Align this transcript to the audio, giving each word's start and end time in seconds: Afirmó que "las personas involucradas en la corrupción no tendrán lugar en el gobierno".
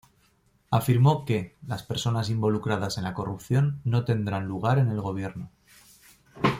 Afirmó 0.71 1.25
que 1.25 1.57
"las 1.67 1.83
personas 1.83 2.31
involucradas 2.31 2.97
en 2.97 3.03
la 3.03 3.13
corrupción 3.13 3.81
no 3.83 4.03
tendrán 4.03 4.47
lugar 4.47 4.79
en 4.79 4.89
el 4.89 4.99
gobierno". 4.99 5.51